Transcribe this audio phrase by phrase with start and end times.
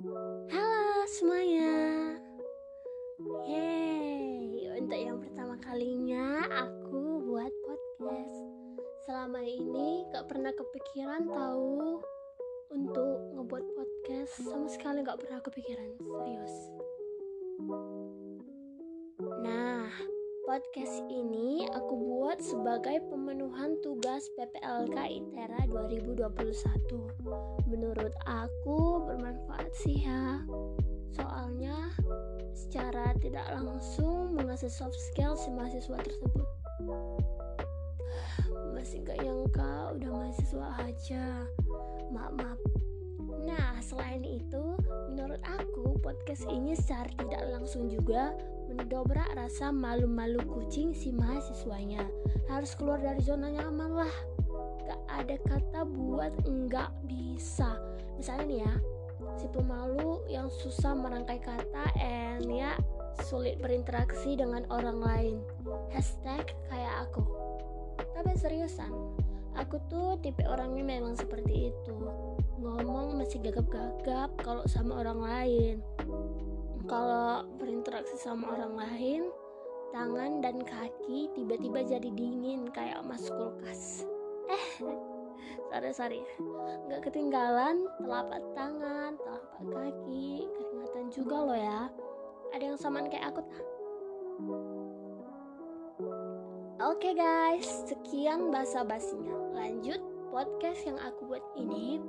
[0.00, 2.16] Halo semuanya.
[3.44, 8.36] Yeay Untuk yang pertama kalinya Aku buat podcast.
[9.04, 12.00] Selama ini gak pernah kepikiran tahu
[12.72, 14.40] Untuk ngebuat podcast.
[14.40, 16.56] Sama sekali gak pernah kepikiran Serius
[20.50, 27.70] Podcast ini aku buat sebagai pemenuhan tugas PPLK ITERA 2021.
[27.70, 30.42] Menurut aku bermanfaat sih ya.
[31.14, 31.94] Soalnya
[32.50, 36.48] secara tidak langsung mengasah soft skill si mahasiswa tersebut.
[38.74, 41.46] Masih gak nyangka udah mahasiswa aja.
[42.10, 42.58] Maaf, maaf.
[43.46, 44.74] Nah, selain itu,
[45.14, 48.34] menurut aku podcast ini secara tidak langsung juga
[48.74, 52.06] mendobrak rasa malu-malu kucing si mahasiswanya.
[52.46, 54.14] Harus keluar dari zona nyaman lah.
[54.86, 57.78] Gak ada kata buat enggak bisa.
[58.18, 58.74] Misalnya nih ya
[59.38, 62.74] si pemalu yang susah merangkai kata and ya
[63.24, 65.36] sulit berinteraksi dengan orang lain.
[65.94, 67.24] Hashtag kayak aku.
[68.16, 68.92] Tapi seriusan
[69.56, 71.96] aku tuh tipe orangnya memang seperti itu.
[72.60, 75.76] Ngomong masih gagap-gagap kalau sama orang lain
[76.90, 79.22] kalau berinteraksi sama orang lain
[79.94, 84.02] tangan dan kaki tiba-tiba jadi dingin kayak mas kulkas.
[84.50, 84.66] Eh
[85.70, 86.20] sorry sorry.
[86.90, 91.86] Nggak ketinggalan telapak tangan telapak kaki keringatan juga loh ya.
[92.50, 93.64] Ada yang samaan kayak aku tak?
[96.80, 99.38] Oke okay guys, sekian basa basinya.
[99.54, 100.02] Lanjut
[100.34, 102.02] podcast yang aku buat ini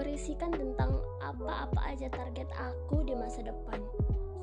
[0.00, 3.84] berisikan tentang apa-apa aja target aku di masa depan.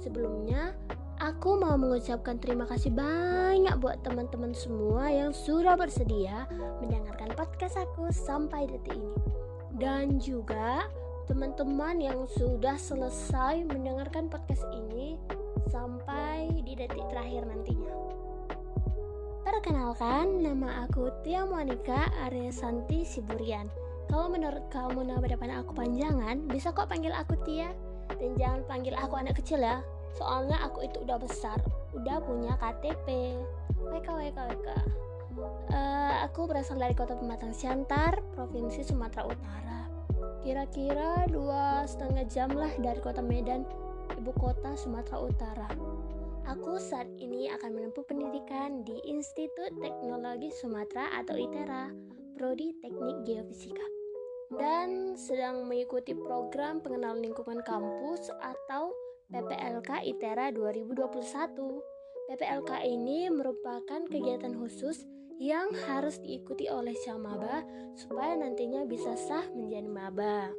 [0.01, 0.73] Sebelumnya,
[1.21, 6.49] aku mau mengucapkan terima kasih banyak buat teman-teman semua yang sudah bersedia
[6.81, 9.13] mendengarkan podcast aku sampai detik ini.
[9.77, 10.89] Dan juga
[11.29, 15.21] teman-teman yang sudah selesai mendengarkan podcast ini
[15.69, 17.93] sampai di detik terakhir nantinya.
[19.45, 23.69] Perkenalkan, nama aku Tia Monica Arya Santi Siburian.
[24.09, 27.90] Kalau menurut kamu nama depan aku panjangan, bisa kok panggil aku Tia.
[28.17, 29.79] Dan jangan panggil aku anak kecil ya,
[30.15, 31.57] soalnya aku itu udah besar,
[31.95, 33.37] udah punya KTP.
[33.81, 34.69] WK WK WK.
[35.71, 39.79] Uh, aku berasal dari kota Pematang Siantar, provinsi Sumatera Utara.
[40.43, 43.65] Kira-kira dua setengah jam lah dari kota Medan,
[44.19, 45.69] ibu kota Sumatera Utara.
[46.49, 51.93] Aku saat ini akan menempuh pendidikan di Institut Teknologi Sumatera atau ITERA,
[52.35, 54.00] Prodi Teknik Geofisika.
[54.51, 58.91] Dan sedang mengikuti program pengenalan lingkungan kampus atau
[59.31, 61.55] PPLK ITERA 2021.
[62.27, 65.07] PPLK ini merupakan kegiatan khusus
[65.39, 67.63] yang harus diikuti oleh Syamaba
[67.95, 70.51] supaya nantinya bisa sah menjadi maba.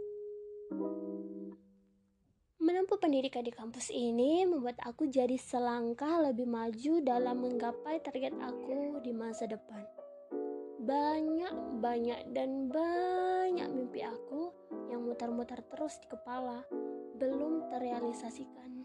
[2.63, 9.05] Menempuh pendidikan di kampus ini membuat aku jadi selangkah lebih maju dalam menggapai target aku
[9.05, 10.02] di masa depan.
[10.83, 14.51] Banyak, banyak, dan banyak mimpi aku
[14.91, 16.67] yang mutar-mutar terus di kepala
[17.23, 18.83] belum terrealisasikan.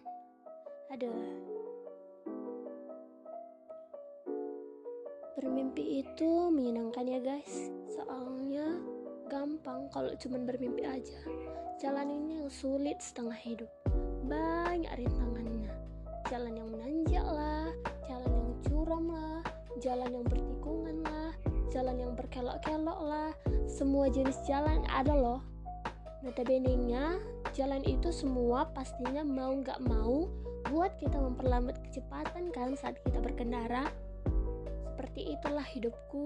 [0.94, 1.18] Aduh.
[5.42, 8.78] Bermimpi itu menyenangkan ya guys, soalnya
[9.26, 11.18] gampang kalau cuman bermimpi aja.
[11.82, 13.74] Jalan ini yang sulit setengah hidup.
[14.30, 15.74] Banyak rintangannya.
[16.30, 17.74] Jalan yang menanjak lah,
[18.06, 19.42] jalan yang curam lah,
[19.82, 20.47] jalan yang lah,
[21.78, 23.30] jalan yang berkelok-kelok lah.
[23.70, 25.46] Semua jenis jalan ada loh.
[26.26, 27.22] Notabene-nya,
[27.54, 30.26] jalan itu semua pastinya mau nggak mau
[30.74, 33.94] buat kita memperlambat kecepatan kan saat kita berkendara.
[34.90, 36.26] Seperti itulah hidupku,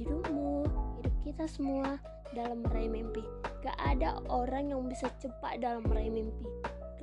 [0.00, 0.64] hidupmu,
[1.04, 2.00] hidup kita semua
[2.32, 3.20] dalam meraih mimpi.
[3.60, 6.48] Gak ada orang yang bisa cepat dalam meraih mimpi.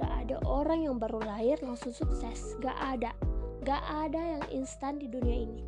[0.02, 2.58] Gak ada orang yang baru lahir langsung sukses.
[2.58, 3.14] Gak ada.
[3.62, 5.62] Gak ada yang instan di dunia ini.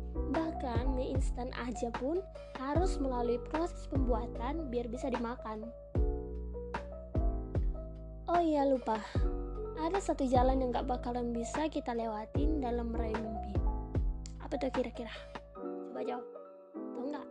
[0.90, 2.18] Mie instan aja pun
[2.58, 5.62] harus melalui proses pembuatan biar bisa dimakan.
[8.26, 8.98] Oh iya lupa,
[9.78, 13.54] ada satu jalan yang gak bakalan bisa kita lewatin dalam meraih mimpi.
[14.42, 15.14] Apa tuh kira-kira?
[15.94, 16.26] Coba jawab.
[16.74, 17.28] Tahu nggak?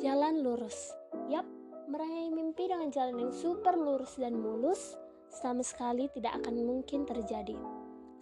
[0.00, 0.92] Jalan lurus.
[1.28, 1.44] Yap,
[1.92, 4.96] meraih mimpi dengan jalan yang super lurus dan mulus
[5.34, 7.58] sama sekali tidak akan mungkin terjadi.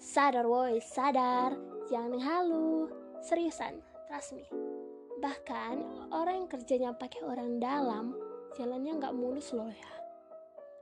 [0.02, 1.54] Sadar woi, sadar.
[1.86, 3.01] Jangan halu.
[3.22, 3.78] Seriusan,
[4.10, 4.42] trust me.
[5.22, 8.18] Bahkan orang yang kerjanya pakai orang dalam,
[8.58, 9.92] jalannya nggak mulus loh ya.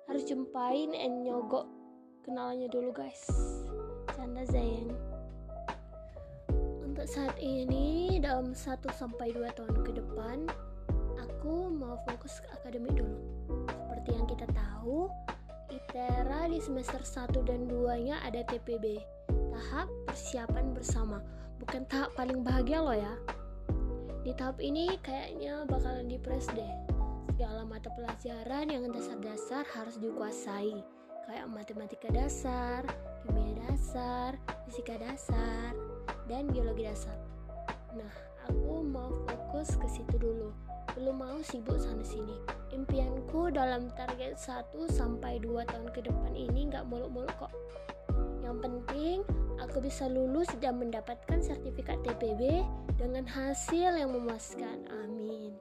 [0.09, 1.69] Harus jumpain and nyogok
[2.25, 3.29] kenalannya dulu guys.
[4.17, 4.89] Canda Zayang.
[6.81, 10.49] Untuk saat ini dalam 1 sampai 2 tahun ke depan,
[11.21, 13.21] aku mau fokus ke akademik dulu.
[13.69, 15.13] Seperti yang kita tahu,
[15.69, 18.97] ITERA di semester 1 dan 2-nya ada TPB,
[19.61, 21.21] tahap persiapan bersama.
[21.61, 23.13] Bukan tahap paling bahagia loh ya.
[24.25, 26.73] Di tahap ini kayaknya bakalan dipres deh.
[27.37, 30.81] Segala mata pelajaran yang dasar-dasar harus dikuasai,
[31.29, 32.85] kayak matematika dasar,
[33.25, 35.77] kimia dasar, fisika dasar,
[36.25, 37.17] dan biologi dasar.
[37.93, 38.13] Nah,
[38.49, 40.53] aku mau fokus ke situ dulu
[40.99, 42.35] belum mau sibuk sana sini.
[42.75, 47.53] Impianku dalam target 1 sampai 2 tahun ke depan ini nggak muluk-muluk kok.
[48.41, 49.17] Yang penting
[49.61, 52.65] aku bisa lulus dan mendapatkan sertifikat TPB
[52.97, 54.89] dengan hasil yang memuaskan.
[54.89, 55.57] Amin.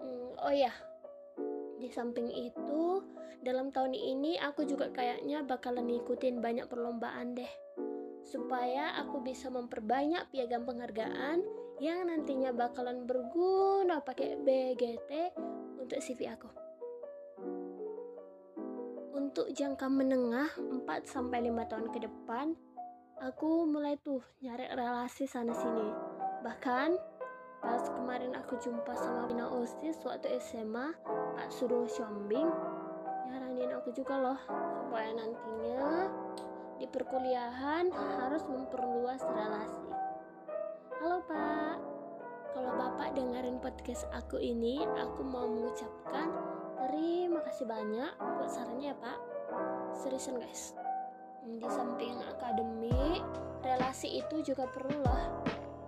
[0.00, 0.72] Hmm, oh ya,
[1.78, 3.06] di samping itu,
[3.38, 7.52] dalam tahun ini aku juga kayaknya bakalan ngikutin banyak perlombaan deh.
[8.26, 11.40] Supaya aku bisa memperbanyak piagam penghargaan
[11.78, 15.10] yang nantinya bakalan berguna pakai BGT
[15.78, 16.67] untuk CV aku.
[19.28, 22.56] Untuk jangka menengah 4 sampai 5 tahun ke depan,
[23.20, 25.84] aku mulai tuh nyari relasi sana sini.
[26.40, 26.96] Bahkan
[27.60, 30.96] pas kemarin aku jumpa sama Bina OSIS waktu SMA,
[31.36, 32.48] Pak Suruh Siombing,
[33.28, 34.40] nyaranin aku juga loh
[34.80, 36.08] supaya nantinya
[36.80, 39.92] di perkuliahan harus memperluas relasi.
[41.04, 41.76] Halo Pak,
[42.56, 46.32] kalau Bapak dengerin podcast aku ini, aku mau mengucapkan
[46.80, 47.17] terima
[47.48, 49.18] kasih banyak buat sarannya ya Pak.
[49.96, 50.76] Seriusan guys,
[51.48, 53.24] di samping akademik,
[53.64, 55.40] relasi itu juga perlu loh.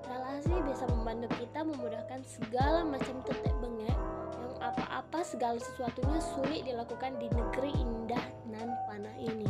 [0.08, 3.92] Relasi bisa membantu kita memudahkan segala macam tetek bengek
[4.40, 9.44] yang apa-apa segala sesuatunya sulit dilakukan di negeri indah nan panah ini.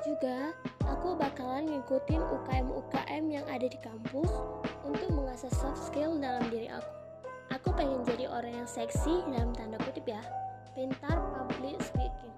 [0.00, 0.56] Juga
[0.88, 4.32] aku bakalan ngikutin UKM-UKM yang ada di kampus
[4.88, 7.01] untuk mengasah soft skill dalam diri aku.
[7.62, 10.18] Aku pengen jadi orang yang seksi dalam tanda kutip ya,
[10.74, 12.34] pintar public speaking.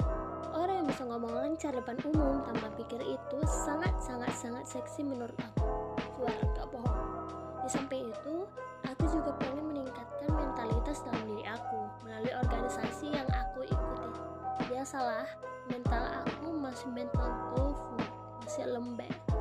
[0.52, 5.64] Orang yang bisa ngomong lancar depan umum tanpa pikir itu sangat-sangat-sangat seksi menurut aku.
[6.20, 7.08] Suara gak bohong.
[7.64, 8.44] Di samping itu,
[8.84, 14.10] aku juga pengen meningkatkan mentalitas dalam diri aku melalui organisasi yang aku ikuti.
[14.68, 15.24] Biasalah,
[15.72, 17.96] mental aku masih mental tofu
[18.44, 19.33] masih lembek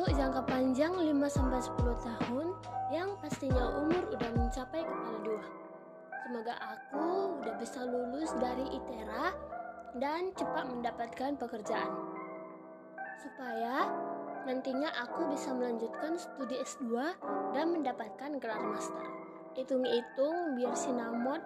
[0.00, 2.56] untuk jangka panjang 5-10 tahun
[2.88, 5.44] yang pastinya umur udah mencapai kepala dua.
[6.24, 9.36] Semoga aku udah bisa lulus dari ITERA
[10.00, 11.92] dan cepat mendapatkan pekerjaan.
[13.20, 13.92] Supaya
[14.48, 16.96] nantinya aku bisa melanjutkan studi S2
[17.52, 19.04] dan mendapatkan gelar master.
[19.52, 21.44] Hitung-hitung biar sinamot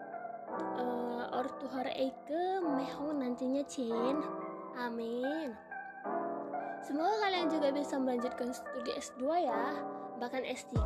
[0.78, 4.22] uh, ortuhar Eike mehong nantinya Cin
[4.78, 5.73] amin
[6.84, 9.64] semoga kalian juga bisa melanjutkan studi S2 ya.
[10.20, 10.78] Bahkan S3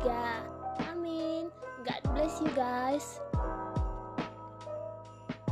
[0.91, 1.51] amin.
[1.83, 3.19] God bless you guys.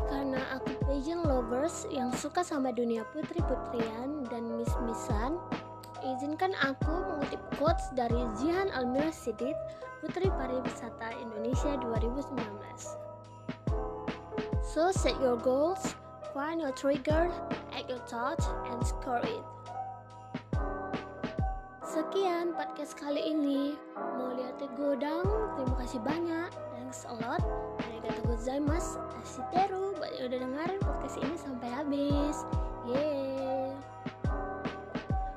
[0.07, 5.35] Karena aku pageant lovers yang suka sama dunia putri-putrian dan miss-missan
[6.05, 9.57] izinkan aku mengutip quotes dari Jihan Almira Sidit
[9.99, 12.38] Putri Pariwisata Indonesia 2019
[14.61, 15.97] So set your goals,
[16.38, 17.33] find your trigger,
[17.73, 18.38] act your thought,
[18.69, 19.56] and score it.
[21.97, 23.73] Sekian podcast kali ini.
[23.97, 25.25] Mau lihat godang?
[25.57, 26.53] Terima kasih banyak.
[26.77, 27.41] Thanks a lot.
[27.89, 29.01] Arigatou gozaimasu.
[29.17, 32.45] Asiteru buat yang udah dengerin podcast ini sampai habis.
[32.85, 33.73] Yeay.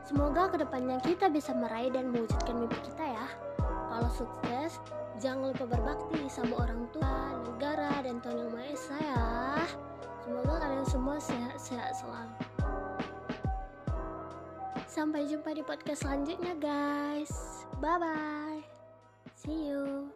[0.05, 3.27] Semoga ke depannya kita bisa meraih dan mewujudkan mimpi kita ya.
[3.65, 4.85] Kalau sukses,
[5.17, 9.29] Jangan lupa berbakti sama orang tua, negara, dan Tuhan Yang Maha Esa ya.
[10.25, 12.50] Semoga kalian semua sehat-sehat selalu.
[15.01, 17.33] Sampai jumpa di podcast selanjutnya guys.
[17.81, 18.61] Bye-bye.
[19.33, 20.13] See you.